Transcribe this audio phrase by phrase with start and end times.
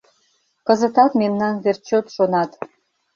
[0.67, 2.51] —Кызытат мемнан верч чот шонат.